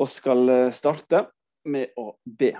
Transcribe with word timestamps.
og 0.00 0.08
skal 0.08 0.48
eh, 0.48 0.72
starte 0.74 1.26
med 1.68 1.92
å 2.00 2.14
be. 2.24 2.54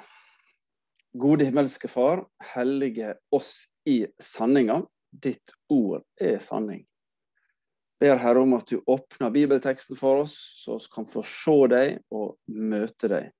Gode 1.20 1.48
himmelske 1.48 1.88
Far, 1.90 2.26
hellige 2.52 3.16
oss 3.34 3.64
i 3.88 4.04
sanninga. 4.22 4.82
Ditt 5.10 5.54
ord 5.72 6.04
er 6.20 6.38
sanning. 6.44 6.84
Ber 8.00 8.20
Herre 8.20 8.44
om 8.44 8.54
at 8.56 8.70
du 8.70 8.78
åpner 8.88 9.32
bibelteksten 9.34 9.98
for 9.98 10.22
oss, 10.22 10.36
så 10.62 10.78
vi 10.78 10.92
kan 10.94 11.08
få 11.08 11.24
se 11.26 11.56
deg 11.72 11.98
og 12.14 12.36
møte 12.46 13.10
deg. 13.10 13.32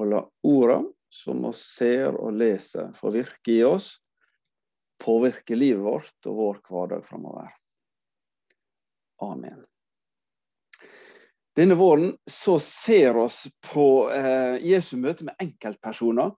Og 0.00 0.12
la 0.12 0.22
orda 0.46 0.78
som 1.12 1.42
vi 1.44 1.52
ser 1.58 2.16
og 2.16 2.36
leser, 2.38 2.92
få 2.96 3.12
virke 3.16 3.52
i 3.52 3.62
oss, 3.66 3.96
påvirke 5.02 5.58
livet 5.58 5.84
vårt 5.84 6.28
og 6.30 6.40
vår 6.40 6.60
hverdag 6.68 7.04
framover. 7.04 7.50
Amen. 9.24 9.64
Denne 11.56 11.74
våren 11.74 12.10
så 12.28 12.58
ser 12.60 13.16
oss 13.16 13.46
på 13.72 14.10
eh, 14.12 14.58
Jesu 14.60 14.96
møte 15.00 15.24
med 15.24 15.38
enkeltpersoner 15.40 16.34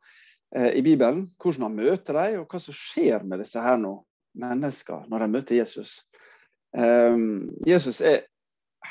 eh, 0.55 0.77
i 0.79 0.83
Bibelen. 0.87 1.25
Hvordan 1.43 1.67
han 1.67 1.79
møter 1.79 2.21
dem, 2.21 2.43
og 2.45 2.53
hva 2.53 2.61
som 2.63 2.77
skjer 2.77 3.27
med 3.27 3.43
disse 3.43 3.63
her 3.63 3.81
nå, 3.83 3.97
mennesker 4.39 5.09
når 5.11 5.25
de 5.25 5.31
møter 5.33 5.59
Jesus. 5.59 5.97
Eh, 6.77 7.19
Jesus 7.67 7.99
er 8.01 8.29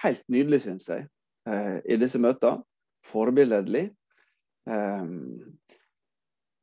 helt 0.01 0.25
nydelig, 0.27 0.65
syns 0.65 0.89
jeg, 0.91 1.07
eh, 1.47 1.79
i 1.87 1.99
disse 2.01 2.19
møtene. 2.19 2.65
Forbilledlig. 3.07 3.85
Eh, 4.67 5.07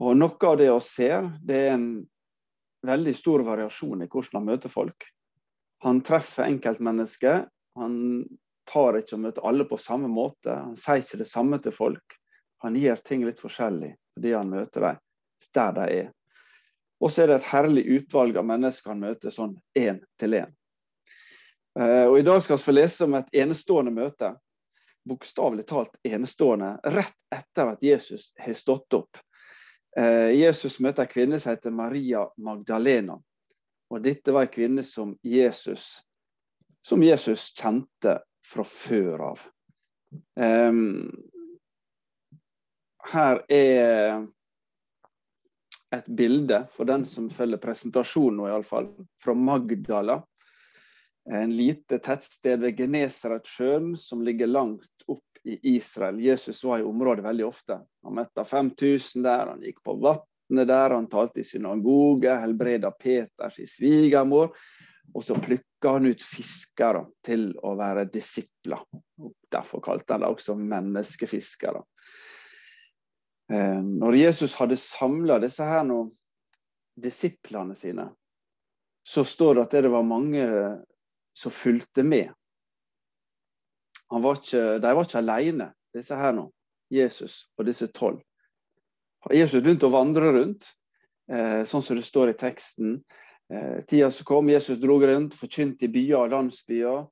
og 0.05 0.17
noe 0.19 0.51
av 0.51 0.61
det 0.61 0.69
vi 0.69 0.79
ser, 0.85 1.31
det 1.41 1.61
er 1.63 1.77
en 1.79 1.91
veldig 2.85 3.17
stor 3.17 3.45
variasjon 3.47 4.05
i 4.05 4.11
hvordan 4.11 4.43
han 4.43 4.49
møter 4.53 4.73
folk. 4.73 5.09
Han 5.85 6.05
treffer 6.05 6.51
enkeltmennesker. 6.51 7.47
Han 7.81 7.95
tar 8.69 8.99
ikke 8.99 9.17
å 9.17 9.23
møte 9.23 9.45
alle 9.45 9.67
på 9.69 9.79
samme 9.81 10.09
måte. 10.11 10.55
Han 10.55 10.77
sier 10.79 11.03
ikke 11.03 11.21
det 11.23 11.31
samme 11.31 11.61
til 11.63 11.75
folk. 11.75 12.19
Han 12.65 12.77
gjør 12.81 13.03
ting 13.05 13.25
litt 13.27 13.43
forskjellig 13.43 13.95
fordi 14.15 14.31
han 14.33 14.53
møter 14.53 14.87
dem 14.87 15.01
der 15.55 15.73
de 15.77 15.87
er. 15.93 16.13
Og 17.03 17.11
så 17.13 17.25
er 17.25 17.29
det 17.29 17.41
et 17.41 17.51
herlig 17.51 17.83
utvalg 17.99 18.37
av 18.39 18.47
mennesker 18.49 18.95
han 18.95 19.03
møter 19.03 19.33
sånn 19.35 19.57
én 19.77 19.99
til 20.21 20.39
én. 20.39 20.53
Eh, 21.79 22.07
og 22.07 22.19
I 22.19 22.25
dag 22.25 22.41
skal 22.43 22.57
vi 22.57 22.67
få 22.69 22.75
lese 22.75 23.05
om 23.05 23.17
et 23.19 23.35
enestående 23.43 23.93
møte. 23.93 24.31
Bokstavelig 25.05 25.67
talt 25.69 25.99
enestående. 26.07 26.77
Rett 26.95 27.19
etter 27.35 27.75
at 27.75 27.83
Jesus 27.85 28.31
har 28.41 28.57
stått 28.57 28.97
opp. 28.97 29.21
Eh, 29.99 30.33
Jesus 30.39 30.79
møter 30.81 31.05
en 31.05 31.13
kvinne 31.13 31.41
som 31.43 31.53
heter 31.53 31.75
Maria 31.75 32.25
Magdalena. 32.41 33.19
Og 33.91 34.03
Dette 34.03 34.33
var 34.33 34.47
en 34.47 34.55
kvinne 34.55 34.83
som 34.87 35.13
Jesus, 35.23 36.01
som 36.87 37.03
Jesus 37.03 37.49
kjente 37.57 38.19
fra 38.45 38.65
før 38.69 39.25
av. 39.31 39.43
Her 43.15 43.41
er 43.53 44.25
et 45.95 46.09
bilde, 46.09 46.65
for 46.75 46.89
den 46.89 47.05
som 47.09 47.31
følger 47.33 47.61
presentasjonen 47.63 48.41
nå 48.41 48.49
iallfall, 48.51 48.89
fra 49.21 49.35
Magdala. 49.39 50.21
En 51.31 51.53
lite 51.57 51.99
tettsted 52.05 52.61
ved 52.61 52.77
Genesaretsjøen 52.77 53.95
som 53.97 54.25
ligger 54.27 54.51
langt 54.51 55.07
opp 55.09 55.23
i 55.45 55.59
Israel. 55.77 56.21
Jesus 56.21 56.65
var 56.65 56.81
i 56.81 56.87
området 56.89 57.25
veldig 57.25 57.47
ofte. 57.47 57.79
Han 58.05 58.17
møtte 58.19 58.45
5000 58.45 59.25
der, 59.25 59.53
han 59.53 59.65
gikk 59.65 59.81
på 59.85 59.97
vannet 60.01 60.69
der, 60.69 60.97
han 60.97 61.09
talte 61.13 61.41
i 61.41 61.49
synagoge, 61.49 62.33
helbreda 62.41 62.91
Peters 62.93 63.61
svigermor. 63.77 64.53
Og 65.15 65.23
så 65.23 65.37
plukka 65.39 65.95
han 65.95 66.09
ut 66.11 66.23
fiskere 66.25 67.05
til 67.27 67.51
å 67.63 67.75
være 67.79 68.09
disipler. 68.11 68.83
Derfor 69.53 69.83
kalte 69.85 70.17
han 70.17 70.25
det 70.25 70.31
også 70.33 70.57
menneskefiskere. 70.59 71.85
Eh, 73.53 73.81
når 73.85 74.19
Jesus 74.19 74.57
hadde 74.59 74.81
samla 74.81 75.39
disse 75.43 75.67
her 75.69 75.85
nå, 75.87 76.07
disiplene 76.97 77.77
sine, 77.79 78.09
så 79.05 79.25
står 79.27 79.59
det 79.59 79.65
at 79.67 79.77
det 79.85 79.93
var 79.93 80.07
mange 80.07 80.45
som 81.37 81.53
fulgte 81.53 82.03
med. 82.07 82.33
Var 84.15 84.39
ikke, 84.39 84.63
de 84.79 84.93
var 84.95 85.07
ikke 85.07 85.21
alene, 85.21 85.73
disse 85.95 86.17
her 86.17 86.33
nå, 86.37 86.47
Jesus 86.93 87.45
og 87.59 87.67
disse 87.69 87.89
tolv. 87.93 88.23
Jesus 89.33 89.63
begynte 89.65 89.89
å 89.89 89.95
vandre 89.95 90.33
rundt, 90.37 90.69
eh, 91.33 91.65
sånn 91.65 91.83
som 91.83 91.97
det 91.97 92.05
står 92.05 92.33
i 92.33 92.39
teksten. 92.39 92.99
Eh, 93.53 93.81
tida 93.85 94.11
som 94.11 94.25
kom, 94.25 94.49
Jesus 94.49 94.81
dro 94.81 94.99
rundt, 95.01 95.35
forkynte 95.37 95.85
i 95.85 95.93
byer 95.93 96.23
og 96.23 96.33
landsbyer. 96.33 97.05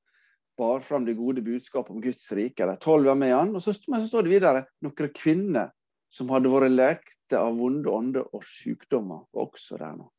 Bar 0.58 0.80
fram 0.84 1.04
det 1.04 1.16
gode 1.16 1.42
budskapet 1.42 1.90
om 1.90 2.00
Guds 2.00 2.32
rike. 2.32 2.66
De 2.66 2.76
tolv 2.80 3.08
var 3.08 3.16
med 3.18 3.34
han. 3.34 3.54
Og 3.56 3.62
så, 3.62 3.74
men 3.88 4.02
så 4.02 4.08
står 4.08 4.26
det 4.26 4.34
videre 4.34 4.64
noen 4.84 5.14
kvinner 5.16 5.72
som 6.12 6.28
hadde 6.32 6.52
vært 6.52 6.74
lekte 6.74 7.40
av 7.40 7.56
vonde 7.56 7.88
ånder 7.88 8.34
og 8.36 8.44
sykdommer, 8.44 9.24
også 9.32 9.78
der 9.80 9.96
nå. 9.96 10.10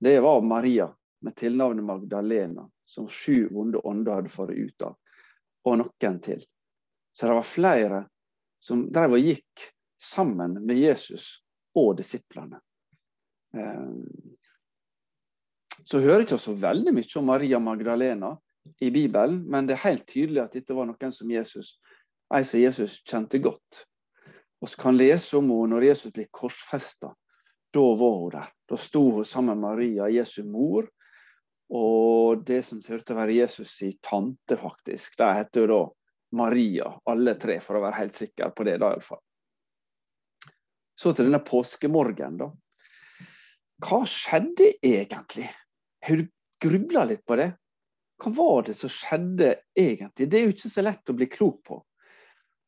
Det 0.00 0.14
var 0.22 0.40
Maria 0.46 0.86
med 1.26 1.34
tilnavnet 1.36 1.84
Magdalena, 1.84 2.62
som 2.86 3.08
sju 3.10 3.50
vonde 3.50 3.82
ånder 3.84 4.20
hadde 4.20 4.32
fått 4.32 4.54
ut 4.54 4.86
av. 4.86 4.94
Og 5.66 5.76
noen 5.82 6.20
til. 6.24 6.44
Så 7.12 7.26
det 7.26 7.36
var 7.36 7.48
flere 7.48 8.04
som 8.62 8.86
drev 8.92 9.18
og 9.18 9.26
gikk 9.26 9.66
sammen 10.00 10.60
med 10.62 10.78
Jesus 10.78 11.40
og 11.76 11.96
disiplene. 11.98 12.60
Eh, 13.56 13.90
så 15.90 15.98
hører 15.98 16.22
ikke 16.22 16.38
så 16.38 16.54
veldig 16.54 16.92
mye 16.94 17.18
om 17.18 17.26
Maria 17.26 17.58
Magdalena 17.58 18.34
i 18.78 18.90
Bibelen, 18.94 19.40
men 19.50 19.66
det 19.66 19.74
er 19.74 19.86
helt 19.88 20.06
tydelig 20.06 20.44
at 20.44 20.54
dette 20.54 20.74
var 20.76 20.86
noen 20.86 21.14
som 21.14 21.30
Jesus, 21.32 21.78
ei 22.30 22.44
som 22.46 22.60
Jesus 22.62 23.00
kjente 23.02 23.40
godt. 23.42 23.84
Vi 24.60 24.70
kan 24.78 24.94
lese 24.94 25.38
om 25.40 25.48
henne 25.50 25.74
når 25.74 25.88
Jesus 25.88 26.12
blir 26.14 26.28
korsfesta. 26.30 27.10
Da 27.74 27.82
var 27.96 28.16
hun 28.18 28.34
der. 28.34 28.50
Da 28.68 28.78
sto 28.78 29.02
hun 29.16 29.26
sammen 29.26 29.58
med 29.58 29.66
Maria, 29.66 30.08
Jesu 30.12 30.42
mor, 30.44 30.86
og 31.70 32.44
det 32.46 32.60
som 32.66 32.82
ser 32.82 32.98
ut 32.98 33.06
til 33.06 33.14
å 33.14 33.20
være 33.20 33.36
Jesus' 33.38 33.74
si 33.78 33.90
tante, 34.02 34.58
faktisk. 34.58 35.14
Det 35.18 35.28
heter 35.38 35.64
jo 35.64 35.70
da 35.70 35.80
Maria, 36.38 36.90
alle 37.10 37.34
tre, 37.38 37.58
for 37.62 37.78
å 37.78 37.84
være 37.84 37.98
helt 38.02 38.18
sikker 38.18 38.50
på 38.54 38.66
det, 38.66 38.76
da 38.82 38.90
iallfall. 38.90 39.22
Så 40.98 41.14
til 41.14 41.30
denne 41.30 41.42
påskemorgenen, 41.46 42.42
da. 42.42 42.50
Hva 43.80 44.02
skjedde 44.04 44.74
egentlig? 44.84 45.48
Har 46.06 46.20
du 46.20 46.28
grubla 46.60 47.04
litt 47.08 47.24
på 47.26 47.36
det? 47.40 47.52
Hva 48.20 48.32
var 48.36 48.66
det 48.68 48.74
som 48.76 48.92
skjedde 48.92 49.54
egentlig? 49.78 50.28
Det 50.28 50.38
er 50.38 50.48
jo 50.48 50.54
ikke 50.54 50.72
så 50.72 50.84
lett 50.84 51.12
å 51.12 51.16
bli 51.16 51.28
klok 51.30 51.62
på. 51.66 51.80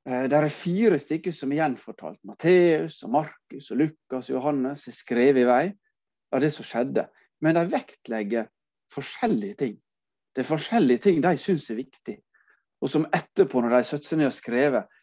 Eh, 0.09 0.25
det 0.31 0.39
er 0.39 0.49
fire 0.53 0.99
stykker 1.01 1.35
som 1.37 1.53
er 1.53 1.63
gjenfortalt. 1.63 2.21
Matteus, 2.29 3.03
Markus, 3.09 3.71
Lukas 3.77 4.31
og 4.31 4.39
Johannes 4.39 4.87
er 4.89 4.97
skrevet 4.97 5.45
i 5.45 5.49
vei 5.49 5.65
av 6.33 6.43
det 6.45 6.53
som 6.55 6.67
skjedde. 6.67 7.07
Men 7.45 7.59
de 7.59 7.67
vektlegger 7.73 8.49
forskjellige 8.93 9.61
ting. 9.65 9.79
Det 10.33 10.45
er 10.45 10.49
forskjellige 10.49 11.05
ting 11.09 11.21
de 11.25 11.37
syns 11.41 11.69
er 11.71 11.81
viktig. 11.81 12.17
Og 12.83 12.91
som 12.91 13.07
etterpå, 13.15 13.61
når 13.63 13.77
de 13.77 13.87
satt 13.87 14.07
seg 14.09 14.21
ned 14.21 14.31
og 14.31 14.37
skrevet, 14.37 15.01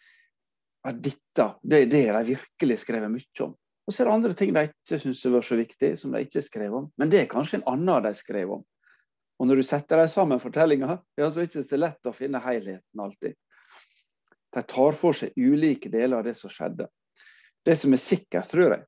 at 0.88 1.00
dette 1.04 1.46
det, 1.62 1.86
det 1.92 2.06
de 2.08 2.24
virkelig 2.34 2.80
skrevet 2.82 3.12
mye 3.12 3.46
om. 3.46 3.56
Og 3.90 3.94
så 3.94 4.04
er 4.04 4.06
det 4.06 4.14
andre 4.14 4.36
ting 4.38 4.52
de 4.54 4.62
ikke 4.68 4.98
syns 5.02 5.24
var 5.34 5.42
så 5.42 5.56
viktig, 5.58 5.88
som 5.98 6.12
de 6.14 6.20
ikke 6.22 6.44
skrev 6.46 6.76
om. 6.78 6.92
Men 7.02 7.10
det 7.10 7.24
er 7.24 7.32
kanskje 7.32 7.58
en 7.58 7.72
annen 7.72 8.04
de 8.06 8.12
skrev 8.14 8.52
om. 8.60 8.62
Og 9.42 9.50
når 9.50 9.58
du 9.58 9.66
setter 9.66 9.98
dem 9.98 10.12
sammen, 10.14 10.42
fortellinga, 10.44 11.00
ja, 11.18 11.26
så 11.26 11.40
er 11.40 11.48
det 11.48 11.50
ikke 11.50 11.64
så 11.66 11.80
lett 11.80 12.10
å 12.12 12.14
finne 12.14 12.42
helheten 12.44 13.02
alltid. 13.02 13.34
De 14.54 14.62
tar 14.62 14.94
for 15.00 15.18
seg 15.18 15.34
ulike 15.34 15.90
deler 15.90 16.20
av 16.20 16.30
det 16.30 16.36
som 16.38 16.54
skjedde. 16.54 16.86
Det 17.66 17.78
som 17.82 17.98
er 17.98 18.04
sikkert, 18.04 18.52
tror 18.54 18.76
jeg, 18.76 18.86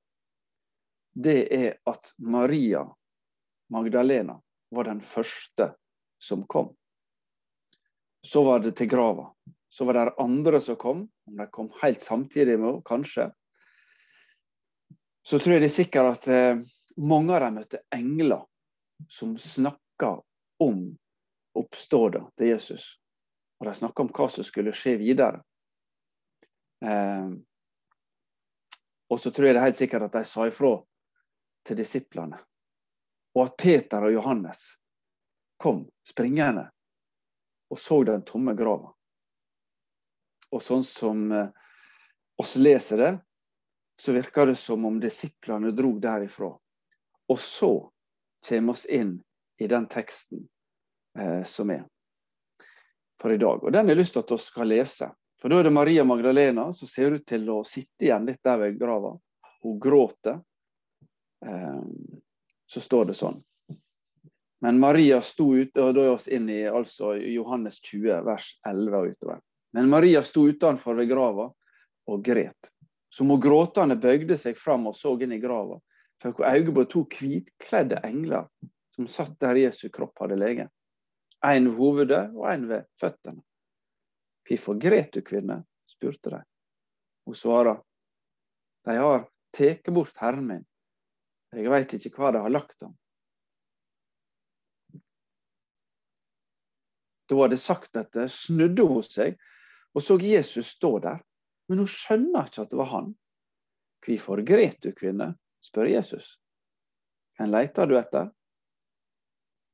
det 1.18 1.38
er 1.50 1.68
at 1.90 2.14
Maria 2.22 2.86
Magdalena 3.74 4.38
var 4.70 4.92
den 4.92 5.02
første 5.02 5.72
som 6.22 6.46
kom. 6.46 6.76
Så 8.22 8.46
var 8.46 8.62
det 8.62 8.78
til 8.78 8.94
grava. 8.94 9.32
Så 9.74 9.90
var 9.90 9.98
det 9.98 10.18
andre 10.22 10.62
som 10.62 10.78
kom, 10.78 11.08
om 11.26 11.42
de 11.42 11.50
kom 11.50 11.74
helt 11.82 12.06
samtidig 12.06 12.60
med 12.60 12.76
henne, 12.76 12.86
kanskje 12.86 13.32
så 15.22 15.40
tror 15.40 15.54
jeg 15.54 15.64
det 15.64 15.70
er 15.70 15.76
sikkert 15.76 16.16
at 16.16 16.28
eh, 16.32 16.64
mange 16.98 17.36
av 17.36 17.46
dem 17.46 17.60
møtte 17.60 17.84
engler 17.94 18.44
som 19.10 19.38
snakka 19.38 20.16
om 20.62 20.84
oppståda 21.58 22.24
til 22.38 22.54
Jesus. 22.54 22.88
Og 23.60 23.68
de 23.70 23.76
snakka 23.78 24.04
om 24.04 24.12
hva 24.14 24.28
som 24.34 24.46
skulle 24.46 24.74
skje 24.76 24.96
videre. 25.02 25.44
Eh, 26.86 27.30
og 29.12 29.20
så 29.20 29.32
tror 29.32 29.48
jeg 29.48 29.58
det 29.58 29.62
er 29.62 29.70
helt 29.70 29.82
sikkert 29.82 30.08
at 30.08 30.18
de 30.18 30.26
sa 30.26 30.48
ifra 30.50 30.76
til 31.68 31.78
disiplene. 31.78 32.40
Og 33.38 33.46
at 33.46 33.58
Peter 33.60 34.08
og 34.08 34.16
Johannes 34.16 34.66
kom 35.62 35.84
springende 36.08 36.66
og 37.72 37.80
så 37.80 38.04
den 38.04 38.24
tomme 38.28 38.54
grava. 38.58 38.92
Og 40.52 40.64
sånn 40.64 40.84
som 40.84 41.30
eh, 41.32 41.52
oss 42.42 42.58
leser 42.60 43.00
det, 43.00 43.12
så 44.02 44.12
virker 44.12 44.46
det 44.46 44.56
som 44.56 44.86
om 44.86 45.00
disiplene 45.00 45.72
dro 45.72 45.92
derifra. 46.00 46.58
Og 47.28 47.40
så 47.40 47.92
kommer 48.50 48.78
vi 48.88 48.96
inn 48.98 49.12
i 49.62 49.68
den 49.68 49.86
teksten 49.86 50.48
eh, 51.20 51.44
som 51.44 51.70
er 51.70 51.84
for 53.22 53.34
i 53.34 53.38
dag. 53.38 53.62
Og 53.64 53.72
Den 53.72 53.86
har 53.86 53.94
jeg 53.94 54.00
lyst 54.00 54.18
til 54.18 54.24
at 54.24 54.34
vi 54.34 54.38
skal 54.42 54.74
lese 54.74 55.12
For 55.38 55.54
da 55.54 55.60
er 55.60 55.70
det 55.70 55.74
Maria 55.74 56.04
Magdalena 56.04 56.66
som 56.74 56.90
ser 56.90 57.14
ut 57.14 57.28
til 57.30 57.46
å 57.50 57.60
sitte 57.66 58.08
igjen 58.08 58.26
litt 58.26 58.42
der 58.42 58.58
ved 58.64 58.82
grava. 58.82 59.14
Hun 59.62 59.78
gråter. 59.80 60.42
Eh, 61.46 61.86
så 62.66 62.82
står 62.82 63.06
det 63.12 63.20
sånn. 63.22 63.38
Men 64.66 64.82
Maria 64.82 65.22
sto 65.22 65.52
ute, 65.54 65.78
og 65.82 65.94
da 65.94 66.10
er 66.10 66.18
vi 66.26 66.36
inne 66.42 66.58
i 66.58 66.68
altså 66.70 67.14
Johannes 67.22 67.78
20, 67.86 68.26
vers 68.26 68.52
11 68.66 68.98
og 68.98 69.14
utover. 69.14 69.42
Men 69.78 69.94
Maria 69.94 70.26
sto 70.26 70.50
utenfor 70.50 70.98
ved 70.98 71.10
grava 71.14 71.52
og 72.10 72.26
gret. 72.26 72.71
Som 73.12 73.30
hun 73.30 73.42
gråtende 73.44 73.98
bøyde 74.00 74.38
seg 74.40 74.56
fram 74.58 74.88
og 74.88 74.96
så 74.96 75.14
inn 75.20 75.36
i 75.36 75.42
grava, 75.44 75.82
fikk 76.24 76.40
hun 76.40 76.48
øye 76.48 76.76
på 76.76 76.86
to 76.94 77.04
hvitkledde 77.12 78.00
engler 78.08 78.48
som 78.96 79.08
satt 79.08 79.36
der 79.44 79.60
Jesu 79.60 79.90
kropp 79.92 80.20
hadde 80.24 80.40
lege. 80.40 80.68
En 81.44 81.68
ved 81.68 81.78
hovedet 81.80 82.24
og 82.38 82.48
en 82.52 82.68
ved 82.70 82.88
føttene. 83.02 83.42
Hvorfor 84.48 84.80
gret 84.80 85.14
du, 85.14 85.22
kvinne? 85.26 85.62
spurte 85.90 86.32
de. 86.34 86.42
Hun 87.26 87.38
svarer, 87.38 87.82
de 88.86 88.96
har 88.98 89.28
tatt 89.54 89.92
bort 89.94 90.18
Herren 90.22 90.48
min. 90.48 90.66
Jeg 91.52 91.70
veit 91.72 91.94
ikke 91.94 92.16
hva 92.16 92.32
de 92.32 92.42
har 92.42 92.54
lagt 92.54 92.80
ham. 92.82 92.96
Da 97.28 97.36
hun 97.36 97.46
hadde 97.46 97.60
sagt 97.60 97.92
dette, 97.96 98.28
snudde 98.32 98.88
hun 98.88 99.04
seg 99.06 99.38
og 99.96 100.04
så 100.04 100.18
Jesus 100.24 100.72
stå 100.78 100.98
der. 101.04 101.20
Men 101.72 101.86
hun 101.86 101.88
skjønner 101.88 102.50
ikke 102.50 102.66
at 102.66 102.72
det 102.74 102.78
var 102.82 102.90
han. 102.92 103.06
Hvorfor 104.04 104.42
gret 104.44 104.82
du, 104.84 104.90
kvinne? 104.92 105.30
spør 105.64 105.88
Jesus. 105.88 106.34
Hvem 107.40 107.54
leter 107.54 107.88
du 107.88 107.94
etter? 107.96 108.32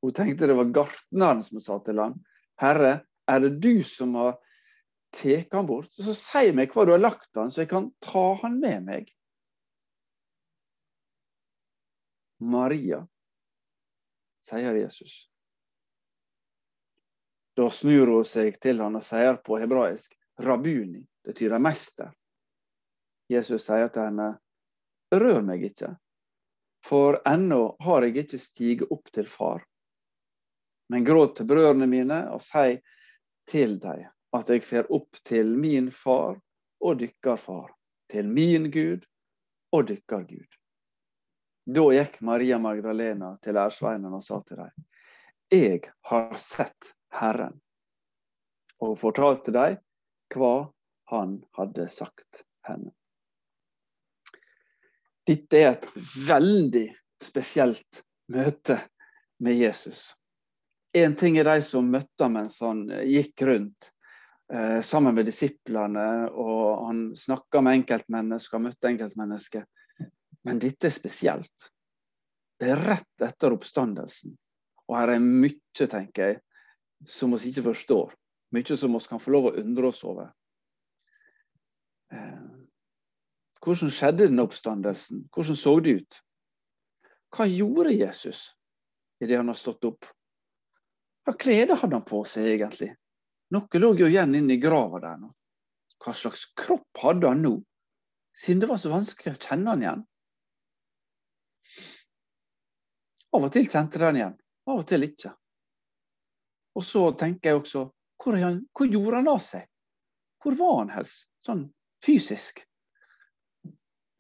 Hun 0.06 0.14
tenkte 0.14 0.46
det 0.46 0.58
var 0.60 0.70
gartneren 0.76 1.42
som 1.42 1.58
sa 1.64 1.80
til 1.82 1.98
ham, 1.98 2.20
Herre, 2.62 3.00
er 3.26 3.42
det 3.42 3.56
du 3.64 3.82
som 3.82 4.14
har 4.20 4.36
tatt 5.16 5.56
han 5.58 5.66
bort. 5.66 5.90
Så 5.98 6.14
si 6.14 6.52
meg 6.54 6.76
hvor 6.76 6.86
du 6.86 6.94
har 6.94 7.02
lagt 7.02 7.32
han, 7.40 7.50
så 7.50 7.64
jeg 7.64 7.72
kan 7.72 7.90
ta 8.04 8.28
han 8.44 8.60
med 8.62 8.86
meg. 8.86 9.10
Maria, 12.38 13.02
sier 14.46 14.78
Jesus. 14.78 15.18
Da 17.58 17.72
snur 17.74 18.20
hun 18.20 18.28
seg 18.28 18.62
til 18.62 18.86
han 18.86 19.02
og 19.02 19.08
sier 19.08 19.42
på 19.42 19.58
hebraisk 19.58 20.14
rabuni, 20.40 21.00
det 21.24 21.34
betyr 21.34 21.60
mester. 21.60 22.12
Jesus 23.30 23.66
sier 23.68 23.90
til 23.92 24.08
henne, 24.08 24.28
rør 25.12 25.42
meg 25.44 25.64
ikke, 25.68 25.94
for 26.86 27.20
ennå 27.28 27.76
har 27.84 28.06
jeg 28.08 28.24
ikke 28.24 28.40
stiget 28.40 28.94
opp 28.94 29.12
til 29.12 29.28
far. 29.28 29.66
Men 30.90 31.04
gråt 31.04 31.36
til 31.38 31.48
brødrene 31.50 31.88
mine 31.88 32.22
og 32.32 32.42
si 32.44 32.78
til 33.48 33.76
dem 33.84 34.06
at 34.36 34.50
jeg 34.52 34.64
fer 34.64 34.88
opp 34.94 35.20
til 35.28 35.50
min 35.60 35.90
far 35.92 36.38
og 36.84 37.00
dykkar 37.00 37.40
far, 37.42 37.72
til 38.12 38.28
min 38.32 38.70
Gud 38.72 39.04
og 39.76 39.88
dykkar 39.90 40.24
Gud. 40.30 40.48
Da 41.68 41.84
gikk 41.92 42.22
Maria 42.24 42.60
Magdalena 42.64 43.34
til 43.44 43.58
lærsveinen 43.58 44.14
og 44.14 44.24
sa 44.24 44.40
til 44.48 44.62
dem, 44.62 44.86
jeg 45.52 45.82
har 46.08 46.38
sett 46.40 46.94
Herren, 47.12 47.58
og 48.84 48.96
fortalte 49.00 49.52
dem 49.56 49.80
hva 50.36 50.70
han 51.12 51.40
hadde 51.58 51.88
sagt 51.92 52.44
henne. 52.68 52.92
Dette 55.28 55.60
er 55.60 55.74
et 55.74 55.88
veldig 56.28 56.88
spesielt 57.24 58.04
møte 58.32 58.80
med 59.44 59.60
Jesus. 59.60 60.14
En 60.96 61.16
ting 61.20 61.38
er 61.38 61.48
de 61.48 61.62
som 61.64 61.90
møtte 61.92 62.24
ham 62.24 62.38
mens 62.40 62.62
han 62.64 62.86
gikk 63.06 63.44
rundt 63.48 63.90
eh, 64.54 64.80
sammen 64.82 65.16
med 65.18 65.28
disiplene, 65.28 66.30
og 66.32 66.86
han 66.88 67.02
snakka 67.16 67.62
med 67.62 67.82
enkeltmennesker, 67.82 68.64
møtte 68.64 68.92
enkeltmennesker. 68.92 69.66
Men 70.48 70.62
dette 70.64 70.88
er 70.88 70.96
spesielt. 70.96 71.72
Det 72.58 72.72
er 72.72 72.84
rett 72.88 73.28
etter 73.28 73.54
oppstandelsen. 73.54 74.38
Og 74.88 74.96
her 74.96 75.12
er 75.18 75.24
mye, 75.24 75.88
tenker 75.92 76.32
jeg, 76.32 76.40
som 77.06 77.36
vi 77.36 77.52
ikke 77.52 77.68
forstår. 77.68 78.16
Mye 78.56 78.78
som 78.78 78.94
vi 78.94 79.00
kan 79.10 79.20
få 79.20 79.34
lov 79.34 79.50
å 79.50 79.56
undre 79.60 79.90
oss 79.90 80.04
over. 80.08 80.30
Eh, 82.14 82.46
hvordan 83.64 83.92
skjedde 83.92 84.28
denne 84.28 84.46
oppstandelsen? 84.48 85.26
Hvordan 85.34 85.60
så 85.60 85.74
det 85.84 85.98
ut? 86.00 86.20
Hva 87.36 87.48
gjorde 87.50 87.92
Jesus 87.92 88.54
idet 89.20 89.42
han 89.42 89.52
har 89.52 89.58
stått 89.60 89.84
opp? 89.90 90.08
Hva 91.28 91.36
klede 91.36 91.76
hadde 91.76 91.98
han 91.98 92.08
på 92.08 92.22
seg 92.24 92.48
egentlig? 92.54 92.94
Noe 93.52 93.82
lå 93.82 93.94
jo 94.00 94.08
igjen 94.08 94.36
inne 94.36 94.56
i 94.56 94.62
grava 94.62 95.02
der 95.04 95.20
nå. 95.20 95.34
Hva 96.04 96.14
slags 96.16 96.46
kropp 96.56 97.02
hadde 97.02 97.28
han 97.28 97.42
nå, 97.44 97.58
siden 98.38 98.62
det 98.64 98.70
var 98.70 98.80
så 98.80 98.92
vanskelig 98.94 99.34
å 99.34 99.42
kjenne 99.42 99.74
han 99.74 99.84
igjen? 99.84 100.06
Av 103.36 103.44
og 103.44 103.52
til 103.54 103.68
kjente 103.68 104.00
han 104.02 104.20
igjen, 104.20 104.36
av 104.70 104.82
og 104.82 104.88
til 104.88 105.04
ikke. 105.08 105.34
Og 106.78 106.86
så 106.86 107.04
tenker 107.18 107.52
jeg 107.52 107.60
også 107.60 107.84
hvor, 108.24 108.38
han, 108.42 108.62
hvor 108.74 108.88
gjorde 108.88 109.22
han 109.22 109.30
av 109.32 109.42
seg? 109.44 109.68
Hvor 110.44 110.58
var 110.58 110.78
han 110.80 110.94
helst, 110.96 111.28
sånn 111.46 111.68
fysisk? 112.06 112.64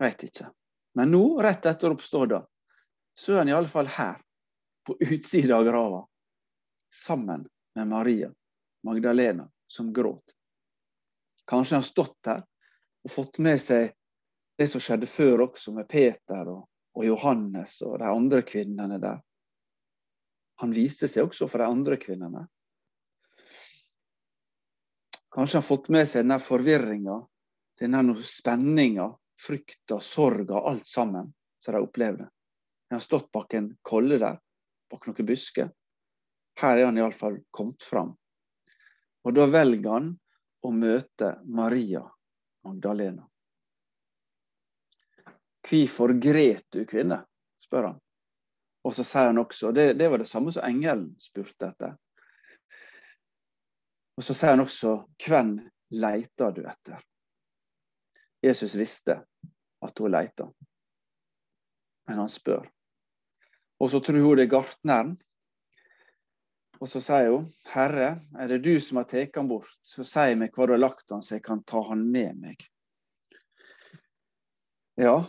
Veit 0.01 0.23
ikke. 0.27 0.49
Men 0.97 1.11
nå, 1.13 1.23
rett 1.41 1.65
etter 1.69 1.93
oppståda, 1.93 2.41
så 3.17 3.33
er 3.33 3.43
han 3.43 3.51
i 3.51 3.55
alle 3.57 3.69
fall 3.69 3.89
her, 3.97 4.17
på 4.87 4.95
utsida 5.03 5.57
av 5.57 5.65
grava, 5.67 6.01
sammen 6.93 7.47
med 7.75 7.87
Maria. 7.87 8.31
Magdalena 8.87 9.49
som 9.67 9.93
gråt. 9.93 10.35
Kanskje 11.45 11.75
han 11.75 11.81
har 11.81 11.87
stått 11.87 12.17
der 12.23 12.43
og 13.03 13.11
fått 13.11 13.39
med 13.43 13.59
seg 13.61 13.89
det 14.57 14.67
som 14.71 14.81
skjedde 14.81 15.09
før 15.09 15.43
også, 15.47 15.73
med 15.75 15.89
Peter 15.89 16.47
og, 16.49 16.67
og 16.97 17.05
Johannes 17.05 17.77
og 17.85 17.97
de 18.01 18.07
andre 18.09 18.41
kvinnene 18.47 18.99
der. 19.01 19.19
Han 20.63 20.73
viste 20.73 21.09
seg 21.11 21.27
også 21.27 21.49
for 21.51 21.61
de 21.61 21.67
andre 21.69 21.99
kvinnene. 22.01 22.47
Kanskje 25.37 25.57
har 25.57 25.61
fått 25.61 25.89
med 25.93 26.07
seg 26.09 26.23
denne 26.23 26.39
forvirringa, 26.41 27.15
denne 27.77 28.13
spenninga, 28.25 29.11
frykta, 29.37 29.99
sorga, 30.01 30.63
alt 30.65 30.87
sammen 30.89 31.27
som 31.61 31.75
de 31.75 31.81
opplevde. 31.85 32.25
Han 32.89 32.95
har 32.95 33.03
stått 33.03 33.27
bak 33.31 33.53
en 33.53 33.67
kolle 33.85 34.17
der, 34.17 34.39
bak 34.89 35.05
noen 35.05 35.27
busker. 35.29 35.69
Her 36.57 36.81
er 36.81 36.89
han 36.89 36.97
iallfall 36.97 37.37
kommet 37.53 37.85
fram. 37.85 38.15
Og 39.29 39.35
da 39.37 39.45
velger 39.45 39.93
han 39.93 40.09
å 40.65 40.73
møte 40.73 41.29
Maria 41.45 42.01
Magdalena. 42.65 43.27
Hvorfor 45.69 46.17
gret 46.17 46.65
du, 46.73 46.81
kvinne? 46.89 47.21
spør 47.61 47.91
han. 47.91 48.01
Og 48.89 48.97
så 48.97 49.05
sier 49.05 49.29
han 49.29 49.45
også, 49.45 49.69
det, 49.69 49.91
det 50.01 50.09
var 50.09 50.17
det 50.17 50.31
samme 50.33 50.49
som 50.55 50.65
engelen 50.65 51.11
spurte 51.21 51.69
etter. 51.69 51.93
Og 54.17 54.25
så 54.25 54.33
sier 54.33 54.55
han 54.55 54.63
også, 54.63 54.95
hvem 55.27 55.57
leter 55.93 56.55
du 56.55 56.63
etter? 56.65 57.03
Jesus 58.43 58.73
visste 58.77 59.19
at 59.85 60.01
hun 60.01 60.11
leita, 60.13 60.47
men 62.09 62.21
han 62.23 62.29
spør. 62.31 62.65
Og 63.77 63.91
så 63.93 64.01
tror 64.01 64.23
hun 64.23 64.37
det 64.39 64.47
er 64.47 64.53
gartneren 64.55 65.15
og 66.77 66.89
så 66.89 67.01
sier 67.01 67.31
hun, 67.31 67.47
'Herre, 67.71 68.09
er 68.37 68.49
det 68.51 68.61
du 68.65 68.75
som 68.81 68.99
har 69.01 69.07
tatt 69.09 69.35
han 69.35 69.49
bort, 69.49 69.69
så 69.81 70.05
si 70.05 70.35
meg 70.37 70.53
hvor 70.53 70.69
du 70.69 70.75
har 70.75 70.83
lagt 70.83 71.09
han, 71.13 71.23
så 71.25 71.37
jeg 71.37 71.45
kan 71.47 71.63
ta 71.65 71.81
han 71.89 72.05
med 72.11 72.37
meg.' 72.41 72.67
Ja, 74.97 75.25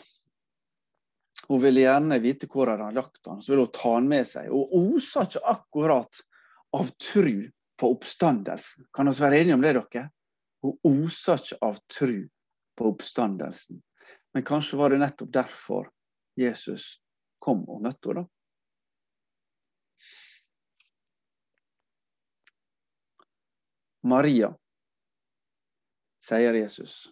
hun 1.49 1.61
ville 1.63 1.85
gjerne 1.85 2.21
vite 2.21 2.49
hvor 2.49 2.69
han 2.69 2.81
har 2.85 2.97
lagt 2.97 3.27
han, 3.29 3.41
så 3.43 3.53
vil 3.53 3.65
hun 3.65 3.73
ta 3.73 3.95
han 3.95 4.09
med 4.09 4.29
seg. 4.29 4.49
Hun 4.53 4.97
osa 4.97 5.25
ikke 5.25 5.45
akkurat 5.45 6.21
av 6.77 6.93
tru 7.01 7.49
på 7.79 7.91
oppstandelsen. 7.95 8.87
Kan 8.95 9.11
vi 9.11 9.21
være 9.23 9.41
enige 9.41 9.55
om 9.55 9.63
det, 9.63 9.75
dere? 9.79 10.09
Hun 10.63 10.79
osa 10.85 11.37
ikke 11.39 11.61
av 11.63 11.79
tru 11.87 12.17
på 12.79 12.89
oppstandelsen. 12.93 13.83
Men 14.35 14.47
kanskje 14.47 14.79
var 14.79 14.91
det 14.91 14.99
nettopp 15.03 15.31
derfor 15.33 15.89
Jesus 16.39 16.99
kom 17.43 17.63
og 17.71 17.83
møtte 17.87 18.11
henne. 18.11 18.25
da. 18.25 18.33
Maria, 24.09 24.53
sier 26.25 26.55
Jesus. 26.55 27.09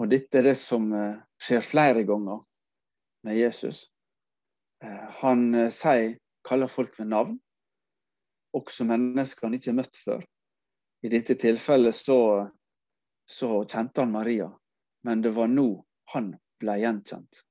Og 0.00 0.08
dette 0.12 0.38
er 0.40 0.50
det 0.50 0.56
som 0.60 0.90
eh, 0.96 1.16
skjer 1.40 1.64
flere 1.64 2.04
ganger 2.08 2.42
med 3.26 3.36
Jesus. 3.40 3.86
Eh, 4.84 5.06
han 5.20 5.48
eh, 5.54 5.72
sier, 5.74 6.18
kaller 6.46 6.70
folk 6.72 6.94
ved 6.98 7.10
navn, 7.10 7.40
også 8.56 8.86
mennesker 8.88 9.46
han 9.46 9.56
ikke 9.56 9.70
har 9.70 9.78
møtt 9.78 10.00
før. 10.00 10.24
I 11.02 11.10
dette 11.12 11.36
tilfellet 11.40 11.96
så, 11.96 12.18
så 13.24 13.62
kjente 13.64 14.02
han 14.02 14.12
Maria, 14.12 14.50
men 15.06 15.22
det 15.24 15.32
var 15.36 15.48
nå 15.48 15.68
han 16.14 16.32
ble 16.60 16.76
gjenkjent. 16.82 17.42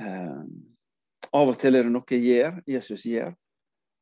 Eh, 0.00 0.42
av 1.32 1.52
og 1.52 1.58
til 1.60 1.76
er 1.76 1.86
det 1.86 1.94
noe 1.94 2.18
gjør, 2.18 2.62
Jesus 2.68 3.06
gjør, 3.08 3.34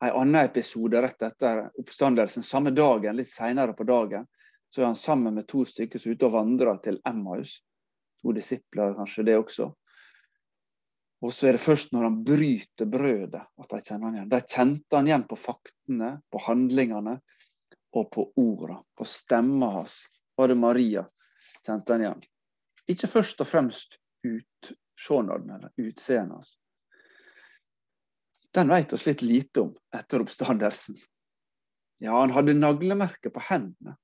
en 0.00 0.14
annen 0.16 0.46
episode 0.46 1.00
rett 1.02 1.22
etter 1.22 1.66
oppstandelsen, 1.78 2.42
samme 2.42 2.70
dagen, 2.72 3.18
litt 3.18 3.28
seinere 3.28 3.74
på 3.76 3.84
dagen, 3.84 4.24
så 4.70 4.80
er 4.80 4.86
han 4.86 4.96
sammen 4.96 5.34
med 5.36 5.48
to 5.50 5.64
stykker 5.66 6.00
som 6.00 6.12
er 6.12 6.16
ute 6.16 6.28
og 6.28 6.36
vandrer 6.38 6.78
til 6.84 7.00
Emmaus. 7.08 7.58
To 8.22 8.32
disipler, 8.36 8.94
kanskje 8.96 9.26
det 9.28 9.36
også. 9.40 9.70
Og 11.20 11.34
så 11.36 11.50
er 11.50 11.56
det 11.56 11.62
først 11.62 11.92
når 11.92 12.06
han 12.06 12.18
bryter 12.24 12.88
brødet, 12.88 13.42
at 13.42 13.72
de 13.72 13.80
kjenner 13.84 14.06
han 14.06 14.16
igjen. 14.16 14.30
De 14.32 14.40
kjente 14.40 14.96
han 14.96 15.08
igjen 15.08 15.26
på 15.28 15.36
faktene, 15.36 16.14
på 16.32 16.40
handlingene 16.46 17.18
og 17.96 18.08
på 18.14 18.24
orda. 18.40 18.78
På 18.96 19.04
stemma 19.04 19.68
hans. 19.74 19.98
Bare 20.36 20.56
Maria 20.56 21.04
kjente 21.66 21.92
han 21.92 22.06
igjen. 22.06 22.22
Ikke 22.90 23.10
først 23.10 23.42
og 23.44 23.50
fremst 23.50 23.98
utseendet 24.24 25.52
eller 25.58 25.68
utseendet 25.76 26.38
hans. 26.38 26.56
Den 28.50 28.72
vet 28.72 28.92
oss 28.96 29.04
litt 29.06 29.22
lite 29.22 29.66
om 29.66 29.74
etter 29.94 30.24
oppstandelsen. 30.24 30.96
Ja, 32.02 32.16
han 32.16 32.32
hadde 32.34 32.56
naglemerker 32.56 33.30
på 33.30 33.44
hendene. 33.50 33.94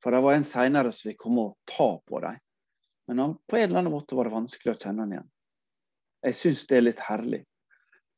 For 0.00 0.14
det 0.14 0.22
var 0.24 0.38
en 0.38 0.46
seinere 0.48 0.94
som 0.94 1.10
ville 1.10 1.20
komme 1.20 1.50
og 1.50 1.58
ta 1.68 1.90
på 2.06 2.22
dem. 2.22 2.38
Men 3.10 3.18
han, 3.18 3.36
på 3.50 3.58
en 3.58 3.66
eller 3.66 3.82
annen 3.82 3.92
måte 3.92 4.16
var 4.16 4.30
det 4.30 4.36
vanskelig 4.38 4.72
å 4.72 4.78
kjenne 4.78 5.04
han 5.04 5.14
igjen. 5.16 5.28
Jeg 6.20 6.36
syns 6.36 6.66
det 6.68 6.76
er 6.76 6.84
litt 6.84 7.00
herlig, 7.06 7.40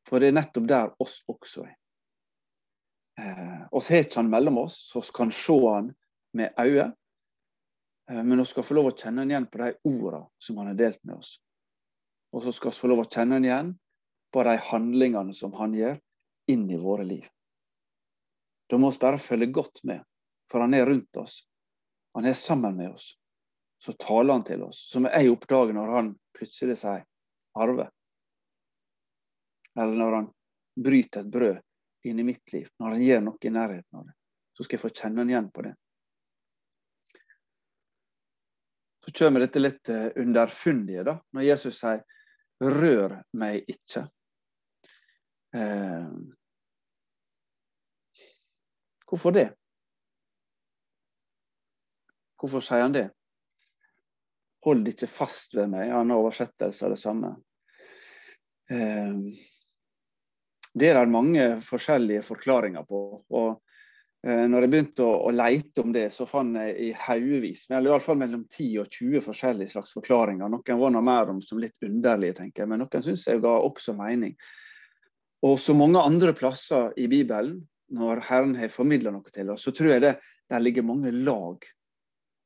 for 0.08 0.18
det 0.18 0.32
er 0.32 0.36
nettopp 0.40 0.66
der 0.70 0.90
oss 1.02 1.20
også 1.30 1.66
er. 1.68 1.76
Eh, 3.20 3.60
oss 3.70 3.90
har 3.92 4.08
han 4.16 4.30
mellom 4.30 4.58
oss, 4.64 4.78
så 4.90 5.00
vi 5.00 5.14
kan 5.14 5.30
se 5.32 5.58
han 5.68 5.92
med 6.32 6.54
øyet. 6.58 6.94
Eh, 8.10 8.24
men 8.24 8.38
vi 8.38 8.44
skal 8.44 8.66
få 8.66 8.74
lov 8.74 8.90
å 8.90 8.96
kjenne 8.96 9.22
han 9.22 9.30
igjen 9.30 9.46
på 9.52 9.62
de 9.62 9.70
ordene 9.86 10.26
som 10.38 10.58
han 10.58 10.72
har 10.72 10.80
delt 10.80 11.04
med 11.04 11.20
oss. 11.20 11.36
Og 12.32 12.42
så 12.42 12.52
skal 12.56 12.72
vi 12.72 12.80
få 12.80 12.90
lov 12.90 13.04
å 13.04 13.08
kjenne 13.08 13.38
han 13.38 13.46
igjen 13.46 13.72
på 14.32 14.42
de 14.48 14.56
handlingene 14.70 15.36
som 15.36 15.54
han 15.60 15.76
gjør, 15.76 16.00
inn 16.50 16.66
i 16.70 16.80
våre 16.80 17.04
liv. 17.06 17.28
Da 18.66 18.80
må 18.80 18.90
vi 18.90 18.98
bare 18.98 19.20
følge 19.20 19.52
godt 19.52 19.84
med, 19.84 20.02
for 20.50 20.64
han 20.64 20.74
er 20.74 20.88
rundt 20.88 21.16
oss. 21.20 21.42
Han 22.16 22.26
er 22.26 22.34
sammen 22.34 22.74
med 22.76 22.96
oss. 22.96 23.12
Så 23.78 23.92
taler 24.00 24.32
han 24.32 24.44
til 24.46 24.62
oss, 24.64 24.80
som 24.90 25.06
jeg 25.06 25.30
oppdager 25.30 25.76
når 25.76 25.94
han 25.96 26.12
plutselig 26.34 26.78
sier 26.80 27.04
'arve'. 27.54 27.90
Eller 29.76 29.96
når 29.96 30.12
han 30.12 30.32
bryter 30.84 31.20
et 31.20 31.30
brød 31.30 31.60
inn 32.08 32.18
i 32.18 32.26
mitt 32.26 32.52
liv, 32.52 32.68
når 32.78 32.96
han 32.96 33.04
gjør 33.04 33.22
noe 33.28 33.46
i 33.46 33.52
nærheten 33.52 33.98
av 33.98 34.06
det. 34.06 34.14
Så 34.56 34.64
skal 34.66 34.76
jeg 34.76 34.82
få 34.82 34.92
kjenne 34.92 35.22
han 35.22 35.30
igjen 35.32 35.50
på 35.52 35.64
det. 35.66 35.74
Så 39.04 39.12
kommer 39.18 39.42
dette 39.42 39.62
litt 39.62 39.88
eh, 39.90 40.10
underfundige, 40.22 41.02
da, 41.06 41.16
når 41.34 41.48
Jesus 41.48 41.80
sier 41.80 42.04
'rør 42.62 43.16
meg 43.34 43.64
ikke'. 43.66 44.04
Eh, 45.58 46.12
hvorfor 49.08 49.34
det? 49.34 49.48
Hvorfor 52.38 52.62
sier 52.62 52.86
han 52.86 52.94
det? 52.94 53.08
Hold 54.62 54.92
ikke 54.92 55.10
fast 55.10 55.56
ved 55.58 55.72
meg. 55.72 55.90
Han 55.90 56.12
har 56.12 56.22
oversettelse 56.22 56.86
av 56.86 56.94
det 56.94 57.00
samme. 57.02 57.32
Eh, 58.70 59.16
det 60.72 60.88
er 60.88 61.00
det 61.00 61.12
mange 61.12 61.48
forskjellige 61.64 62.22
forklaringer 62.24 62.86
på. 62.88 63.00
og 63.34 63.48
eh, 64.26 64.44
når 64.48 64.64
jeg 64.64 64.72
begynte 64.72 65.04
å, 65.04 65.16
å 65.28 65.34
leite 65.34 65.82
om 65.82 65.92
det, 65.92 66.06
så 66.14 66.26
fant 66.30 66.56
jeg 66.56 66.76
i 66.78 66.92
haugevis, 67.06 67.66
iallfall 67.72 68.20
mellom 68.22 68.46
10 68.46 68.78
og 68.84 68.88
20 68.88 69.26
forskjellige 69.26 69.74
slags 69.74 69.92
forklaringer. 69.98 70.48
Noen 70.52 70.80
var 70.80 70.94
noe 70.94 71.04
mer 71.10 71.34
om 71.34 71.42
som 71.44 71.60
litt 71.60 71.76
underlige, 71.88 72.38
tenker 72.38 72.64
jeg, 72.64 72.70
men 72.72 72.84
noen 72.84 73.04
syns 73.04 73.26
jeg 73.28 73.42
ga 73.42 73.56
også 73.58 73.96
mening. 73.98 74.36
Og 75.42 75.58
så 75.58 75.74
mange 75.74 76.00
andre 76.00 76.32
plasser 76.38 76.94
i 77.02 77.08
Bibelen, 77.10 77.58
når 77.92 78.22
Herren 78.28 78.54
har 78.56 78.70
formidla 78.72 79.10
noe 79.12 79.34
til 79.34 79.50
oss, 79.52 79.66
så 79.66 79.74
tror 79.76 79.96
jeg 79.96 80.04
det 80.06 80.14
der 80.48 80.62
ligger 80.62 80.86
mange 80.86 81.10
lag. 81.12 81.66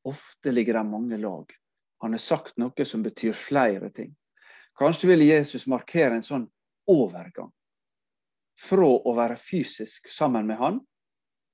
Ofte 0.06 0.52
ligger 0.54 0.78
det 0.78 0.84
mange 0.88 1.18
lag. 1.20 1.52
Han 2.04 2.12
har 2.12 2.22
sagt 2.22 2.58
noe 2.60 2.84
som 2.84 3.02
betyr 3.02 3.32
flere 3.36 3.90
ting. 3.90 4.12
Kanskje 4.76 5.08
ville 5.08 5.28
Jesus 5.30 5.66
markere 5.66 6.18
en 6.18 6.24
sånn 6.24 6.44
overgang. 6.90 7.52
Fra 8.60 8.88
å 8.88 9.12
være 9.16 9.36
fysisk 9.40 10.08
sammen 10.12 10.48
med 10.48 10.60
han, 10.60 10.80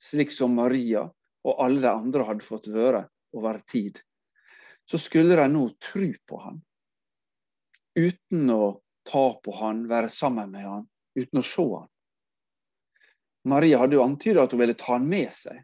slik 0.03 0.35
som 0.35 0.55
Maria 0.59 1.05
og 1.43 1.63
alle 1.63 1.83
de 1.83 1.91
andre 1.91 2.27
hadde 2.27 2.47
fått 2.47 2.69
være 2.71 3.05
over 3.39 3.61
tid, 3.67 4.01
så 4.87 4.99
skulle 4.99 5.39
de 5.39 5.47
nå 5.51 5.69
tro 5.83 6.11
på 6.27 6.39
han. 6.43 6.59
Uten 7.99 8.51
å 8.51 8.83
ta 9.07 9.27
på 9.43 9.55
han, 9.59 9.87
være 9.89 10.11
sammen 10.11 10.51
med 10.51 10.67
han, 10.67 10.87
uten 11.19 11.43
å 11.43 11.47
se 11.47 11.67
han. 11.75 11.89
Maria 13.51 13.81
hadde 13.83 13.99
jo 13.99 14.05
antyda 14.05 14.45
at 14.45 14.55
hun 14.55 14.63
ville 14.63 14.79
ta 14.79 14.95
han 14.95 15.07
med 15.09 15.33
seg. 15.35 15.59